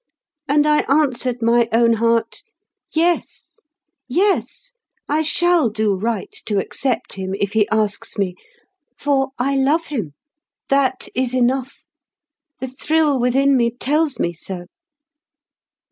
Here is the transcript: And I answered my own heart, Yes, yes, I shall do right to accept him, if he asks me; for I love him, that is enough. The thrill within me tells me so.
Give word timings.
And 0.47 0.65
I 0.65 0.79
answered 0.89 1.43
my 1.43 1.69
own 1.71 1.93
heart, 1.93 2.41
Yes, 2.91 3.57
yes, 4.07 4.71
I 5.07 5.21
shall 5.21 5.69
do 5.69 5.93
right 5.93 6.31
to 6.47 6.57
accept 6.57 7.13
him, 7.13 7.35
if 7.35 7.53
he 7.53 7.69
asks 7.69 8.17
me; 8.17 8.33
for 8.97 9.29
I 9.37 9.55
love 9.55 9.85
him, 9.93 10.15
that 10.69 11.07
is 11.13 11.35
enough. 11.35 11.83
The 12.59 12.67
thrill 12.67 13.19
within 13.19 13.55
me 13.55 13.69
tells 13.69 14.17
me 14.17 14.33
so. 14.33 14.65